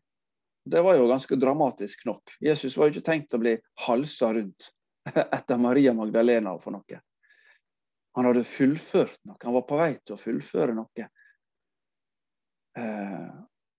Det 0.71 0.83
var 0.85 0.95
jo 0.99 1.07
ganske 1.09 1.37
dramatisk 1.37 2.05
nok. 2.05 2.35
Jesus 2.41 2.77
var 2.77 2.89
jo 2.89 2.97
ikke 2.97 3.07
tenkt 3.07 3.35
å 3.35 3.41
bli 3.41 3.55
halsa 3.87 4.33
rundt 4.37 4.69
etter 5.15 5.61
Maria 5.61 5.95
Magdalena 5.97 6.53
for 6.61 6.77
noe. 6.77 7.01
Han 8.19 8.29
hadde 8.29 8.45
fullført 8.45 9.23
noe. 9.25 9.39
Han 9.45 9.57
var 9.57 9.65
på 9.69 9.79
vei 9.79 9.93
til 10.03 10.17
å 10.17 10.21
fullføre 10.21 10.75
noe. 10.77 11.07
Eh, 12.79 13.31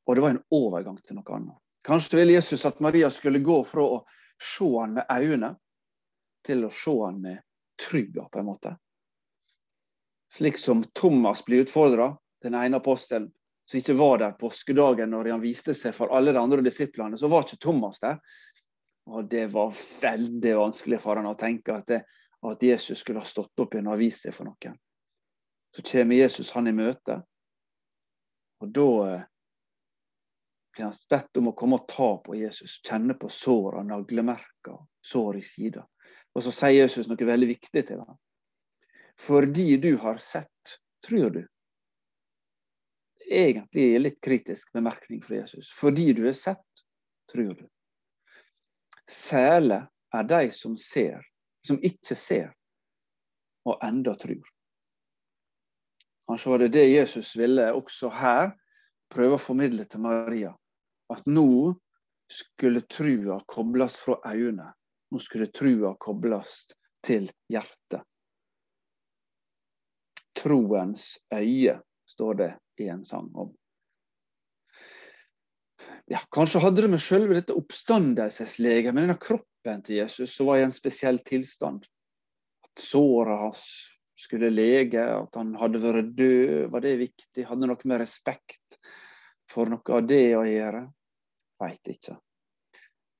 og 0.06 0.16
det 0.18 0.24
var 0.26 0.34
en 0.34 0.44
overgang 0.56 0.98
til 1.04 1.20
noe 1.20 1.36
annet. 1.38 1.62
Kanskje 1.86 2.24
ville 2.24 2.40
Jesus 2.40 2.66
at 2.66 2.82
Maria 2.82 3.12
skulle 3.14 3.44
gå 3.46 3.62
fra 3.68 3.86
å 3.86 4.00
se 4.42 4.70
han 4.80 4.98
med 4.98 5.12
øynene 5.14 5.54
til 6.46 6.66
å 6.66 6.72
se 6.74 6.96
han 7.04 7.22
med 7.22 7.44
trua, 7.80 8.26
på 8.32 8.42
en 8.42 8.50
måte. 8.50 8.74
Slik 10.32 10.58
som 10.58 10.82
Thomas 10.98 11.46
blir 11.46 11.68
utfordra, 11.68 12.16
den 12.42 12.58
ene 12.58 12.82
apostelen 12.82 13.30
som 13.70 13.78
ikke 13.78 13.94
var 13.94 14.18
der 14.18 14.32
påskedagen 14.32 15.12
når 15.14 15.28
han 15.30 15.42
viste 15.44 15.76
seg 15.78 15.94
for 15.94 16.10
alle 16.16 16.34
de 16.34 16.42
andre 16.42 16.64
disiplene, 16.66 17.18
så 17.18 17.30
var 17.30 17.46
ikke 17.46 17.62
Thomas 17.62 18.00
der. 18.02 18.18
Og 19.10 19.28
det 19.30 19.48
var 19.54 19.74
veldig 20.02 20.56
vanskelig 20.58 20.98
for 21.02 21.20
han 21.20 21.30
å 21.30 21.38
tenke 21.38 21.76
at, 21.78 21.86
det, 21.90 22.00
at 22.50 22.64
Jesus 22.66 23.04
skulle 23.04 23.22
ha 23.22 23.30
stått 23.30 23.62
opp 23.62 23.76
igjen 23.76 23.92
og 23.92 24.00
vist 24.02 24.26
for 24.34 24.50
noen. 24.50 24.78
Så 25.76 25.86
kommer 25.86 26.18
Jesus 26.18 26.50
han 26.56 26.70
i 26.70 26.74
møte, 26.74 27.20
og 28.60 28.72
da 28.74 28.88
eh, 29.06 29.28
blir 30.74 30.88
han 30.88 30.98
bedt 31.14 31.38
om 31.38 31.52
å 31.52 31.56
komme 31.62 31.78
og 31.78 31.86
ta 31.90 32.10
på 32.26 32.40
Jesus, 32.40 32.80
kjenne 32.86 33.14
på 33.22 33.30
sår 33.30 33.78
og 33.80 33.86
naglemerker, 33.92 34.82
sår 35.06 35.38
i 35.38 35.46
sida. 35.46 35.86
Og 36.34 36.46
så 36.46 36.54
sier 36.54 36.82
Jesus 36.82 37.10
noe 37.10 37.30
veldig 37.30 37.54
viktig 37.54 37.86
til 37.86 38.02
ham. 38.02 38.18
Fordi 39.20 39.78
du 39.78 39.94
har 40.02 40.18
sett, 40.24 40.78
tror 41.06 41.38
du. 41.38 41.42
Egentlig 43.30 43.86
er 43.96 44.02
litt 44.02 44.22
kritisk 44.24 44.72
bemerkning 44.74 45.22
fra 45.22 45.42
Jesus. 45.42 45.70
Fordi 45.74 46.14
du 46.18 46.24
har 46.26 46.38
sett, 46.38 46.84
tror 47.32 47.54
du. 47.54 47.66
Sele 49.10 49.84
er 50.14 50.30
de 50.30 50.50
som 50.54 50.78
ser, 50.78 51.22
som 51.66 51.78
ikke 51.86 52.18
ser, 52.18 52.50
og 53.70 53.78
enda 53.86 54.16
tror. 54.18 54.42
Kanskje 56.30 56.52
var 56.54 56.64
det 56.64 56.72
det 56.74 56.88
Jesus 56.90 57.36
ville 57.38 57.72
også 57.74 58.10
her 58.14 58.52
prøve 59.14 59.38
å 59.38 59.42
formidle 59.42 59.86
til 59.90 60.04
Maria. 60.06 60.54
At 61.10 61.26
nå 61.30 61.74
skulle 62.30 62.86
trua 62.86 63.40
kobles 63.50 63.98
fra 63.98 64.20
øynene. 64.30 64.70
Nå 65.10 65.22
skulle 65.26 65.50
trua 65.50 65.96
kobles 65.98 66.68
til 67.06 67.32
hjertet 67.50 68.06
troens 70.40 71.18
øye, 71.34 71.80
står 72.08 72.34
det 72.34 72.50
en 72.88 73.06
sang 73.06 73.28
om. 73.36 73.52
Ja, 76.10 76.20
kanskje 76.32 76.62
hadde 76.64 76.82
det 76.82 76.90
med 76.90 77.02
selve 77.02 77.38
dette 77.38 77.54
oppstandelsesleget, 77.54 78.94
med 78.94 79.04
denne 79.06 79.20
kroppen 79.22 79.84
til 79.86 80.00
Jesus, 80.00 80.34
som 80.36 80.50
var 80.50 80.60
i 80.60 80.66
en 80.66 80.74
spesiell 80.74 81.20
tilstand. 81.26 81.86
At 82.66 82.84
såret 82.84 83.44
hans 83.44 83.66
skulle 84.20 84.50
lege, 84.50 85.04
at 85.04 85.36
han 85.38 85.54
hadde 85.60 85.82
vært 85.84 86.16
død, 86.18 86.72
var 86.74 86.84
det 86.84 86.96
viktig? 87.04 87.46
Hadde 87.46 87.70
noe 87.70 87.92
med 87.92 88.02
respekt 88.02 88.80
for 89.50 89.70
noe 89.72 89.96
av 89.96 90.08
det 90.10 90.26
å 90.38 90.44
gjøre? 90.48 90.82
Veit 91.60 91.94
ikke. 91.94 92.18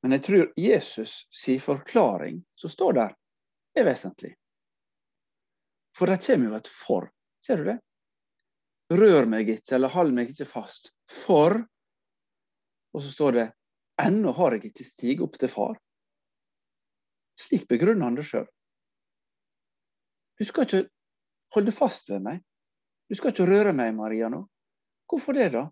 Men 0.02 0.16
jeg 0.16 0.26
tror 0.26 0.52
Jesus 0.60 1.14
si 1.36 1.58
forklaring, 1.60 2.42
som 2.56 2.72
står 2.72 2.98
der, 2.98 3.16
er 3.76 3.88
vesentlig. 3.88 4.34
For 5.96 6.08
det 6.08 6.22
kommer 6.24 6.52
jo 6.54 6.60
et 6.60 6.72
for. 6.72 7.10
Ser 7.44 7.60
du 7.60 7.70
det? 7.72 7.80
Rør 8.90 9.28
meg 9.30 9.50
ikke, 9.54 9.76
eller 9.78 9.94
hold 9.94 10.14
meg 10.18 10.32
ikke 10.34 10.50
fast. 10.50 10.94
For 11.10 11.62
Og 12.90 13.04
så 13.06 13.12
står 13.14 13.36
det 13.36 13.50
ennå 14.02 14.32
har 14.34 14.56
jeg 14.56 14.72
ikke 14.72 14.86
stiget 14.88 15.22
opp 15.22 15.36
til 15.38 15.52
far. 15.52 15.76
Slik 17.38 17.68
begrunner 17.70 18.08
han 18.08 18.16
det 18.18 18.26
sjøl. 18.26 18.48
Du 20.40 20.46
skal 20.48 20.66
ikke 20.66 20.82
holde 21.54 21.74
fast 21.76 22.10
ved 22.10 22.24
meg. 22.26 22.40
Du 23.10 23.18
skal 23.20 23.34
ikke 23.34 23.46
røre 23.50 23.74
meg, 23.76 23.94
Maria, 23.94 24.30
nå. 24.32 24.42
Hvorfor 25.10 25.38
det, 25.38 25.52
da? 25.54 25.68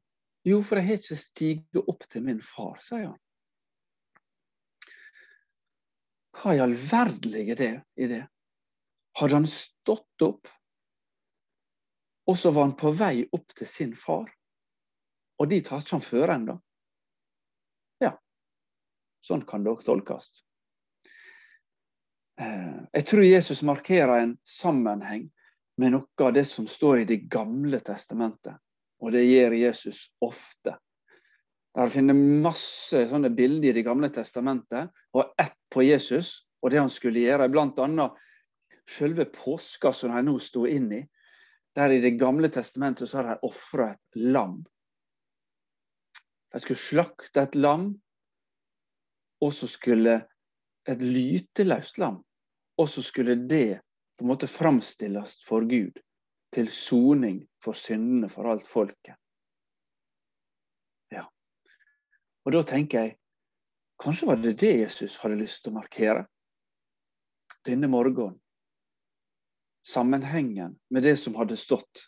Jo, 0.45 0.61
for 0.61 0.77
jeg 0.77 0.87
har 0.87 0.99
ikke 1.01 1.19
stiget 1.19 1.89
opp 1.89 2.05
til 2.11 2.25
min 2.27 2.41
far, 2.43 2.77
sier 2.83 3.07
han. 3.09 3.17
Hva 6.37 6.53
i 6.53 6.61
all 6.61 6.75
verden 6.77 7.33
ligger 7.33 7.57
det 7.57 7.73
i 7.97 8.09
det? 8.11 8.23
Hadde 9.17 9.39
han 9.39 9.49
stått 9.49 10.25
opp 10.25 10.51
Og 12.27 12.37
så 12.37 12.51
var 12.51 12.67
han 12.67 12.75
på 12.79 12.91
vei 12.91 13.21
opp 13.31 13.53
til 13.55 13.69
sin 13.69 13.93
far. 13.95 14.27
Og 15.37 15.49
dit 15.49 15.67
har 15.67 15.83
ikke 15.83 15.95
han 15.95 16.03
før 16.03 16.33
ennå. 16.33 16.57
Ja, 18.03 18.13
sånn 19.23 19.45
kan 19.47 19.63
det 19.63 19.71
òg 19.71 19.85
tolkes. 19.87 20.31
Eh, 22.41 22.79
jeg 22.93 23.07
tror 23.09 23.25
Jesus 23.25 23.63
markerer 23.65 24.21
en 24.21 24.35
sammenheng 24.45 25.27
med 25.77 25.93
noe 25.93 26.25
av 26.25 26.33
det 26.33 26.45
som 26.49 26.67
står 26.69 27.03
i 27.03 27.09
Det 27.09 27.23
gamle 27.29 27.79
testamentet. 27.79 28.57
Og 29.01 29.13
det 29.13 29.23
gjør 29.27 29.53
Jesus 29.53 30.07
ofte. 30.25 30.75
Der 31.77 31.91
finner 31.93 32.17
masse 32.17 33.03
sånne 33.09 33.29
bilder 33.29 33.69
i 33.69 33.77
Det 33.77 33.85
gamle 33.85 34.09
testamentet, 34.09 34.89
og 35.13 35.33
ett 35.37 35.57
på 35.69 35.85
Jesus 35.85 36.47
og 36.63 36.71
det 36.73 36.81
han 36.81 36.89
skulle 36.89 37.21
gjøre. 37.21 37.49
Blant 37.53 37.77
annet 37.79 38.17
selve 38.89 39.27
påska 39.29 39.91
som 39.93 40.15
de 40.15 40.23
nå 40.25 40.37
sto 40.41 40.65
inn 40.65 40.89
i. 40.95 41.03
Der 41.77 41.93
i 41.93 42.01
Det 42.01 42.17
gamle 42.17 42.49
testamentet 42.49 43.09
så 43.09 43.21
har 43.21 43.27
de 43.29 43.45
ofra 43.45 43.91
et 43.93 44.15
lam. 44.15 44.63
De 46.53 46.59
skulle 46.59 46.79
slakte 46.81 47.43
et 47.43 47.55
lam, 47.55 47.91
og 49.41 49.53
så 49.53 49.69
skulle 49.69 50.15
et 50.89 51.01
lyteløst 51.01 51.99
lam. 52.01 52.23
Og 52.77 52.89
så 52.89 53.03
skulle 53.05 53.35
det 53.35 53.81
på 54.17 54.25
en 54.25 54.31
måte 54.31 54.49
framstilles 54.49 55.37
for 55.45 55.65
Gud 55.69 55.99
til 56.53 56.69
soning 56.73 57.43
for 57.63 57.77
syndene 57.77 58.29
for 58.29 58.49
alt 58.49 58.67
folket. 58.67 59.17
Ja. 61.13 61.27
Og 62.45 62.55
da 62.55 62.63
tenker 62.65 63.03
jeg 63.05 63.17
kanskje 64.01 64.31
var 64.31 64.41
det 64.41 64.57
det 64.61 64.73
Jesus 64.79 65.17
hadde 65.21 65.39
lyst 65.41 65.63
til 65.63 65.73
å 65.73 65.79
markere 65.79 66.25
denne 67.67 67.89
morgenen. 67.91 68.37
Sammenhengen 69.87 70.75
med 70.89 71.03
det 71.03 71.15
som 71.21 71.35
hadde 71.39 71.57
stått. 71.57 72.07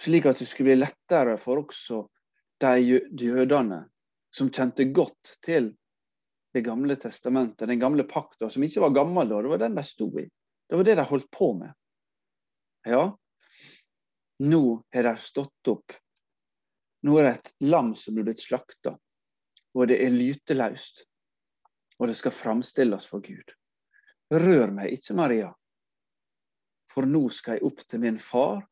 Slik 0.00 0.26
at 0.26 0.40
det 0.40 0.48
skulle 0.48 0.72
bli 0.72 0.80
lettere 0.80 1.36
for 1.40 1.60
også 1.60 2.06
de 2.60 3.00
jødene 3.20 3.82
som 4.32 4.48
kjente 4.48 4.88
godt 4.94 5.36
til 5.44 5.74
Det 6.50 6.64
gamle 6.66 6.96
testamentet, 6.98 7.68
den 7.68 7.78
gamle 7.78 8.02
pakta, 8.10 8.48
som 8.50 8.64
ikke 8.66 8.80
var 8.82 8.90
gammel 8.90 9.28
da, 9.30 9.36
det 9.38 9.50
var 9.52 9.60
den 9.62 9.76
de 9.76 9.84
sto 9.86 10.08
i. 10.18 10.24
Det 10.66 10.78
var 10.80 10.84
det 10.88 10.96
de 10.98 11.04
holdt 11.06 11.28
på 11.30 11.52
med. 11.54 11.70
Ja, 12.90 13.04
nå 14.42 14.62
har 14.90 15.06
de 15.06 15.12
stått 15.22 15.70
opp. 15.70 15.94
Nå 17.06 17.14
er 17.20 17.28
det 17.28 17.32
et 17.36 17.52
lam 17.70 17.92
som 17.94 18.16
blir 18.16 18.26
blitt 18.26 18.42
slakta, 18.42 18.96
og 19.78 19.86
det 19.92 20.00
er 20.02 20.10
lyteløst. 20.10 21.04
Og 22.00 22.10
det 22.10 22.16
skal 22.18 22.34
framstilles 22.34 23.06
for 23.06 23.22
Gud. 23.22 23.54
Rør 24.34 24.74
meg 24.74 24.96
ikke, 24.96 25.14
Maria, 25.14 25.52
for 26.90 27.06
nå 27.06 27.28
skal 27.32 27.58
jeg 27.58 27.66
opp 27.70 27.84
til 27.86 28.02
min 28.02 28.18
far. 28.18 28.64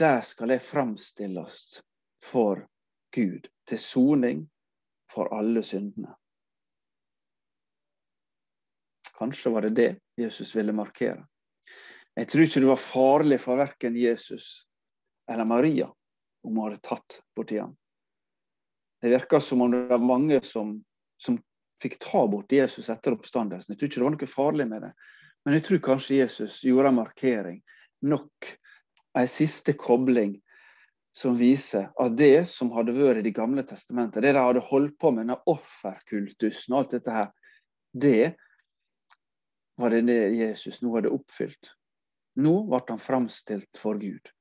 Der 0.00 0.20
skal 0.26 0.50
jeg 0.54 0.64
framstilles 0.64 1.58
for 2.24 2.64
Gud, 3.14 3.46
til 3.68 3.78
soning 3.78 4.44
for 5.10 5.30
alle 5.36 5.62
syndene. 5.62 6.14
Kanskje 9.14 9.52
var 9.54 9.62
det 9.68 9.74
det 9.76 9.90
Jesus 10.18 10.56
ville 10.56 10.74
markere. 10.74 11.22
Jeg 12.14 12.28
tror 12.30 12.46
ikke 12.46 12.62
det 12.62 12.70
var 12.70 12.82
farlig 12.82 13.38
for 13.42 13.58
verken 13.58 13.96
Jesus 13.98 14.68
eller 15.30 15.46
Maria 15.46 15.86
om 16.44 16.56
hun 16.56 16.66
hadde 16.66 16.82
tatt 16.84 17.20
borti 17.36 17.58
ham. 17.58 17.74
Det 19.02 19.10
virker 19.10 19.42
som 19.42 19.62
om 19.62 19.70
det 19.72 19.86
var 19.90 20.02
mange 20.02 20.40
som, 20.44 20.76
som 21.20 21.38
fikk 21.82 21.98
ta 22.02 22.24
bort 22.30 22.52
Jesus 22.52 22.88
etter 22.92 23.16
oppstandelsen. 23.16 23.74
Jeg 23.74 23.80
tror 23.80 23.90
ikke 23.90 24.00
det 24.00 24.06
var 24.06 24.14
noe 24.16 24.30
farlig 24.30 24.66
med 24.70 24.86
det. 24.86 24.92
Men 25.44 25.58
jeg 25.58 25.64
tror 25.66 25.82
kanskje 25.84 26.20
Jesus 26.22 26.62
gjorde 26.64 26.90
en 26.90 27.00
markering. 27.02 27.60
Nok 28.04 28.48
en 29.18 29.28
siste 29.28 29.74
kobling 29.78 30.38
som 31.14 31.36
viser 31.38 31.90
at 32.00 32.16
det 32.18 32.46
som 32.50 32.72
hadde 32.74 32.96
vært 32.96 33.20
i 33.20 33.28
Det 33.28 33.34
gamle 33.36 33.62
testamentet, 33.62 34.22
det 34.22 34.32
de 34.34 34.42
hadde 34.42 34.64
holdt 34.66 34.96
på 34.98 35.12
med, 35.12 35.28
denne 35.28 35.38
offerkultusen 35.46 36.74
og 36.74 36.80
alt 36.80 36.96
dette 36.96 37.14
her, 37.14 37.28
det 37.94 38.34
var 39.78 39.94
det 39.94 40.18
Jesus 40.34 40.80
nå 40.82 40.94
hadde 40.96 41.12
oppfylt. 41.14 41.70
Nå 42.42 42.54
ble 42.66 42.80
han 42.88 42.98
framstilt 42.98 43.78
for 43.78 43.98
Gud. 44.00 44.32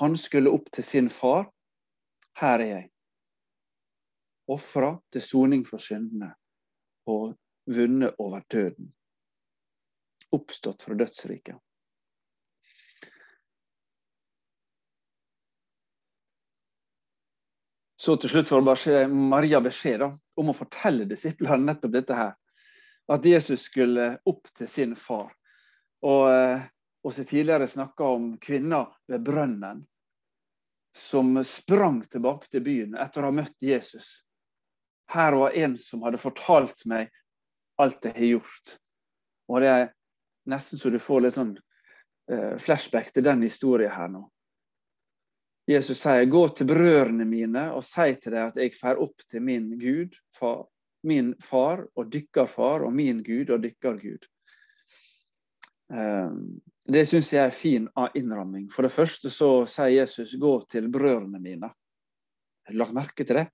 Han 0.00 0.16
skulle 0.20 0.52
opp 0.52 0.68
til 0.72 0.84
sin 0.84 1.08
far. 1.08 1.48
Her 2.36 2.60
er 2.60 2.72
jeg. 2.74 2.88
Ofra 4.52 4.92
til 5.12 5.24
soning 5.24 5.64
for 5.66 5.80
syndene 5.80 6.34
og 7.08 7.32
vunnet 7.72 8.20
over 8.20 8.44
døden. 8.52 8.92
Oppstått 10.34 10.82
fra 10.82 10.94
dødsriket. 10.98 11.56
Så 18.06 18.14
til 18.16 18.30
slutt 18.30 18.50
får 18.52 18.62
bare 18.62 19.06
Maria 19.10 19.58
beskjed 19.64 19.98
da, 19.98 20.10
om 20.38 20.50
å 20.52 20.54
fortelle 20.54 21.08
disiplene 21.10 21.72
nettopp 21.72 21.94
dette 21.94 22.14
her. 22.14 22.34
At 23.10 23.24
Jesus 23.26 23.64
skulle 23.66 24.12
opp 24.26 24.50
til 24.54 24.68
sin 24.70 24.92
far. 24.98 25.32
Og 26.06 26.28
eh, 26.30 26.66
også 27.06 27.24
tidligere 27.26 27.66
snakka 27.70 28.10
om 28.18 28.28
kvinner 28.42 28.92
ved 29.10 29.24
brønnen 29.26 29.82
som 30.96 31.34
sprang 31.44 32.00
tilbake 32.08 32.48
til 32.50 32.64
byen 32.64 32.96
etter 33.00 33.22
å 33.24 33.30
ha 33.30 33.36
møtt 33.40 33.58
Jesus. 33.62 34.22
Her 35.12 35.36
var 35.38 35.56
en 35.58 35.76
som 35.78 36.02
hadde 36.06 36.20
fortalt 36.20 36.86
meg 36.88 37.10
alt 37.82 38.06
jeg 38.06 38.16
har 38.16 38.30
gjort. 38.36 38.76
Og 39.50 39.62
det 39.62 39.74
nesten 40.46 40.78
så 40.78 40.90
du 40.90 40.98
får 41.02 41.24
litt 41.24 41.36
sånn 41.36 41.56
uh, 41.56 42.54
flashback 42.62 43.12
til 43.14 43.26
den 43.26 43.44
historien 43.46 43.92
her 43.92 44.08
nå. 44.12 44.24
Jesus 45.66 45.98
sier, 45.98 46.24
'Gå 46.30 46.48
til 46.54 46.68
brødrene 46.70 47.24
mine 47.26 47.72
og 47.74 47.82
si 47.84 48.14
til 48.22 48.36
dem 48.36 48.52
at 48.52 48.58
jeg 48.60 48.74
fer 48.74 49.00
opp 49.02 49.24
til 49.30 49.42
min 49.42 49.72
Gud, 49.80 50.14
far, 50.34 50.62
min 51.02 51.34
far 51.42 51.82
og 51.96 52.12
dykker 52.12 52.46
far, 52.46 52.86
og 52.86 52.94
min 52.94 53.22
Gud 53.26 53.50
og 53.50 53.62
dykker 53.62 53.98
Gud'. 53.98 54.28
Um, 55.90 56.60
det 56.86 57.02
syns 57.06 57.32
jeg 57.32 57.46
er 57.46 57.54
fin 57.54 57.88
innramming. 58.14 58.70
For 58.70 58.86
det 58.86 58.94
første 58.94 59.30
så 59.30 59.66
sier 59.66 60.02
Jesus 60.02 60.34
'gå 60.38 60.68
til 60.70 60.90
brødrene 60.92 61.38
mine'. 61.38 61.72
Har 62.66 62.72
du 62.72 62.78
lagt 62.78 62.94
merke 62.94 63.24
til 63.24 63.36
det? 63.36 63.48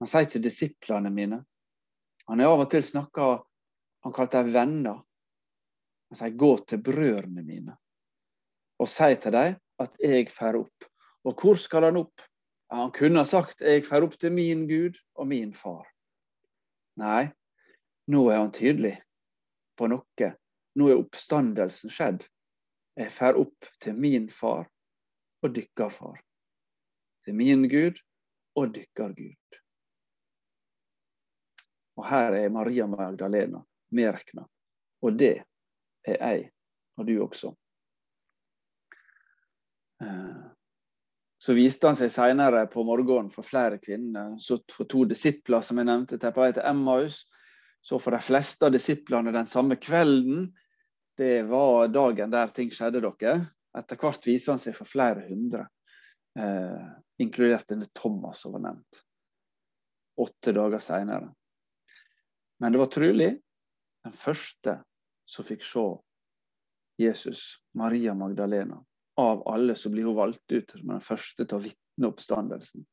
Han 0.00 0.06
sier 0.06 0.26
ikke 0.26 0.42
'disiplene 0.42 1.10
mine'. 1.10 1.44
Han 2.28 2.40
har 2.40 2.50
av 2.50 2.60
og 2.60 2.70
til 2.70 2.82
snakka 2.82 3.45
Han 4.06 4.12
kalte 4.14 4.38
dem 4.38 4.52
venner. 4.54 5.00
Han 6.08 6.18
sier 6.18 6.30
'gå 6.30 6.52
til 6.62 6.78
brødrene 6.78 7.42
mine'. 7.42 7.74
Og 8.78 8.88
sier 8.88 9.16
til 9.18 9.32
dem 9.32 9.56
at 9.82 9.96
'jeg 9.98 10.30
fer 10.30 10.54
opp'. 10.54 10.86
Og 11.24 11.34
hvor 11.34 11.58
skal 11.58 11.82
han 11.82 11.96
opp? 11.96 12.22
Han 12.70 12.92
kunne 12.92 13.18
ha 13.18 13.24
sagt 13.24 13.60
'jeg 13.60 13.82
fer 13.84 14.06
opp 14.06 14.14
til 14.18 14.32
min 14.32 14.68
Gud 14.68 14.94
og 15.16 15.26
min 15.26 15.52
far'. 15.52 15.90
Nei, 16.96 17.32
nå 18.06 18.30
er 18.30 18.38
han 18.38 18.52
tydelig 18.52 19.02
på 19.76 19.90
noe 19.90 20.32
nå 20.76 20.88
er 20.88 21.02
oppstandelsen 21.02 21.90
skjedd. 21.90 22.22
Jeg 22.96 23.10
fer 23.10 23.34
opp 23.34 23.66
til 23.80 23.94
min 23.94 24.30
far 24.30 24.68
og 25.42 25.54
dykker 25.54 25.88
far. 25.88 26.22
Til 27.24 27.34
min 27.34 27.68
Gud 27.68 27.98
og 28.54 28.74
dykker 28.74 29.08
Gud. 29.18 29.62
Og 31.96 32.06
her 32.06 32.32
er 32.32 32.48
Maria 32.48 32.86
Magdalena 32.86 33.64
medregna. 33.94 34.46
Og 35.04 35.16
det 35.18 35.36
er 36.06 36.18
jeg, 36.18 36.44
og 36.96 37.06
du 37.08 37.14
også. 37.22 37.52
Eh, 40.02 40.44
så 41.38 41.54
viste 41.54 41.88
han 41.88 41.98
seg 41.98 42.10
senere 42.10 42.64
på 42.72 42.82
morgenen 42.86 43.30
for 43.30 43.46
flere 43.46 43.78
kvinner. 43.82 44.34
Så 44.40 44.58
for 44.72 44.88
to 44.90 45.04
disipler 45.08 45.64
som 45.64 45.78
jeg 45.78 45.88
nevnte, 45.88 46.18
til 46.18 46.32
på 46.34 46.42
vei 46.42 46.52
til 46.56 46.66
Emmaus. 46.66 47.24
Så 47.86 48.00
for 48.02 48.16
de 48.16 48.22
fleste 48.24 48.66
av 48.66 48.72
disiplene 48.74 49.34
den 49.34 49.46
samme 49.46 49.76
kvelden 49.78 50.48
det 51.16 51.46
var 51.48 51.88
dagen 51.88 52.32
der 52.32 52.50
ting 52.52 52.72
skjedde 52.74 53.00
dere. 53.04 53.36
Etter 53.76 54.00
hvert 54.00 54.26
viser 54.26 54.54
han 54.54 54.60
seg 54.60 54.74
for 54.76 54.88
flere 54.88 55.22
hundre, 55.28 55.66
eh, 56.38 56.86
inkludert 57.20 57.68
denne 57.68 57.88
Thomas 57.96 58.42
som 58.42 58.56
var 58.56 58.64
nevnt. 58.66 59.00
Åtte 60.20 60.52
dager 60.56 60.80
seinere. 60.80 61.30
Men 62.60 62.72
det 62.72 62.80
var 62.80 62.92
trolig 62.92 63.30
den 64.06 64.14
første 64.14 64.80
som 65.26 65.46
fikk 65.46 65.64
se 65.66 65.86
Jesus, 67.02 67.58
Maria 67.74 68.14
Magdalena. 68.14 68.78
Av 69.20 69.42
alle 69.48 69.74
så 69.74 69.90
blir 69.90 70.06
hun 70.06 70.16
valgt 70.16 70.52
ut 70.52 70.70
som 70.70 70.92
den 70.92 71.02
første 71.04 71.44
til 71.44 71.58
å 71.58 71.64
vitne 71.64 72.10
oppstandelsen. 72.10 72.86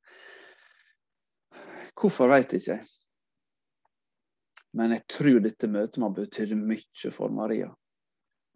Hvorfor 1.93 2.31
vet 2.33 2.55
ikke 2.57 2.77
jeg. 2.77 2.89
Men 4.73 4.95
jeg 4.95 5.05
tror 5.13 5.39
dette 5.43 5.69
møtet 5.69 6.01
må 6.01 6.09
betydd 6.15 6.55
mye 6.57 7.13
for 7.13 7.33
Maria 7.35 7.69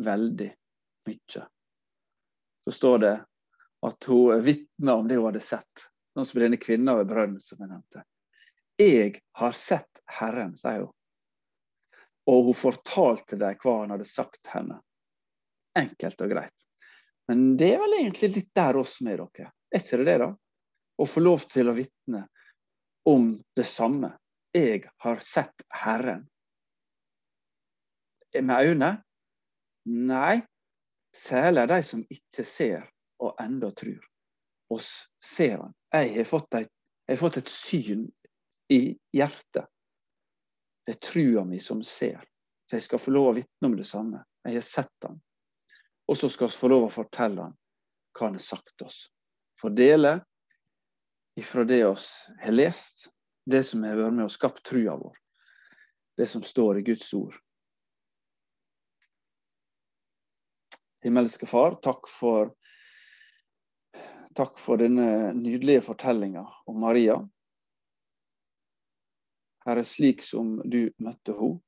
veldig 0.01 0.49
mye. 1.07 1.45
Så 2.65 2.73
står 2.73 2.99
det 3.05 3.15
at 3.87 4.09
hun 4.09 4.41
vitna 4.43 4.97
om 4.97 5.07
det 5.07 5.19
hun 5.19 5.29
hadde 5.29 5.45
sett. 5.45 5.87
Sånn 6.17 6.25
som 6.25 6.41
denne 6.41 6.57
kvinna 6.57 6.97
ved 6.97 7.09
brønnen 7.11 7.41
som 7.43 7.61
jeg 7.61 7.69
nevnte. 7.69 8.03
Jeg 8.81 9.21
har 9.37 9.53
sett 9.57 10.01
Herren, 10.17 10.57
sier 10.57 10.87
hun. 10.87 10.96
Og 12.27 12.49
hun 12.49 12.57
fortalte 12.57 13.39
dem 13.39 13.59
hva 13.63 13.75
han 13.81 13.93
hadde 13.95 14.07
sagt 14.09 14.49
henne. 14.51 14.81
Enkelt 15.77 16.23
og 16.23 16.31
greit. 16.33 16.65
Men 17.27 17.55
det 17.59 17.73
er 17.73 17.81
vel 17.81 17.97
egentlig 17.99 18.31
litt 18.35 18.51
der 18.55 18.79
oss 18.79 18.97
med 19.03 19.19
dere. 19.19 19.51
Er 19.71 19.83
ikke 19.83 19.99
det 20.01 20.07
det, 20.07 20.17
da? 20.23 20.31
Å 20.97 21.05
få 21.05 21.21
lov 21.21 21.43
til 21.51 21.69
å 21.69 21.75
vitne 21.75 22.23
om 23.07 23.29
det 23.55 23.67
samme. 23.67 24.13
Jeg 24.55 24.87
har 25.03 25.19
sett 25.23 25.65
Herren. 25.83 26.25
Med 28.37 28.71
øynene? 28.71 28.91
Nei. 29.87 30.41
Særlig 31.15 31.67
de 31.71 31.81
som 31.83 32.03
ikke 32.13 32.43
ser 32.45 32.83
og 33.23 33.39
enda 33.41 33.71
tror. 33.75 34.03
Oss 34.73 34.91
ser 35.23 35.57
han. 35.61 35.73
Jeg 35.95 36.13
har 36.19 36.27
fått 36.29 36.59
et, 36.59 36.71
har 37.07 37.19
fått 37.19 37.39
et 37.41 37.51
syn 37.51 38.05
i 38.73 38.81
hjertet. 39.15 39.67
Det 40.87 40.95
er 40.95 41.03
trua 41.03 41.43
mi 41.43 41.59
som 41.59 41.81
ser. 41.83 42.21
Så 42.69 42.77
jeg 42.77 42.85
skal 42.85 42.99
få 42.99 43.11
lov 43.11 43.29
å 43.29 43.35
vitne 43.35 43.67
om 43.67 43.75
det 43.75 43.85
samme. 43.87 44.21
Jeg 44.47 44.55
har 44.55 44.63
sett 44.63 45.03
han. 45.03 45.19
Og 46.07 46.15
så 46.15 46.29
skal 46.31 46.47
vi 46.47 46.55
få 46.55 46.69
lov 46.71 46.85
å 46.87 46.93
fortelle 46.93 47.49
han 47.49 47.55
hva 48.15 48.29
han 48.29 48.37
har 48.39 48.45
sagt 48.45 48.85
oss. 48.87 49.01
Fordele 49.59 50.13
dele 50.13 50.13
ifra 51.37 51.65
det 51.67 51.81
vi 51.83 52.39
har 52.45 52.55
lest, 52.55 53.09
det 53.45 53.65
som 53.67 53.83
har 53.83 53.99
vært 53.99 54.15
med 54.15 54.29
og 54.29 54.31
skapt 54.31 54.63
trua 54.65 54.95
vår. 54.95 55.19
Det 56.17 56.29
som 56.31 56.43
står 56.43 56.79
i 56.79 56.85
Guds 56.87 57.11
ord. 57.13 57.35
Himmelske 61.03 61.45
Far, 61.45 61.77
takk 61.83 62.07
for, 62.09 62.55
takk 64.35 64.55
for 64.59 64.79
denne 64.79 65.33
nydelige 65.35 65.83
fortellinga 65.85 66.47
om 66.65 66.79
Maria. 66.81 67.19
Herre, 69.67 69.83
slik 69.83 70.23
som 70.23 70.61
du 70.63 70.93
møtte 71.03 71.33
henne, 71.35 71.59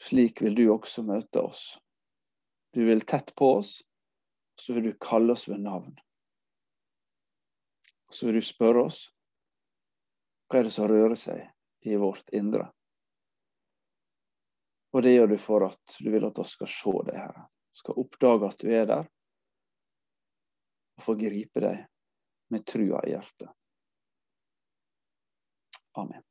slik 0.00 0.40
vil 0.40 0.54
du 0.56 0.62
også 0.72 1.04
møte 1.04 1.42
oss. 1.44 1.64
Du 2.72 2.80
vil 2.88 3.04
tett 3.04 3.34
på 3.36 3.50
oss, 3.58 3.76
så 4.56 4.72
vil 4.72 4.88
du 4.88 4.96
kalle 5.00 5.36
oss 5.36 5.44
ved 5.48 5.60
navn. 5.60 5.92
Så 8.08 8.26
vil 8.26 8.40
du 8.40 8.46
spørre 8.46 8.86
oss 8.88 9.02
hva 10.48 10.60
er 10.62 10.68
det 10.68 10.72
som 10.72 10.88
rører 10.88 11.18
seg 11.18 11.44
i 11.84 12.00
vårt 12.00 12.32
indre. 12.32 12.70
Og 14.94 15.02
det 15.04 15.16
gjør 15.16 15.32
du 15.34 15.38
for 15.42 15.68
at 15.68 15.96
du 16.00 16.08
vil 16.08 16.24
at 16.24 16.38
vi 16.40 16.48
skal 16.48 16.70
se 16.72 16.98
deg, 17.10 17.16
Herre. 17.20 17.48
Skal 17.74 17.98
oppdage 18.00 18.48
at 18.48 18.60
du 18.62 18.68
er 18.70 18.86
der, 18.86 19.08
og 20.94 21.04
få 21.04 21.16
gripe 21.18 21.60
deg 21.60 21.82
med 22.54 22.64
trua 22.70 23.02
i 23.04 23.16
hjertet. 23.16 23.50
Amen. 25.98 26.24